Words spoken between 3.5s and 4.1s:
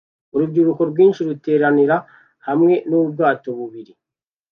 bubiri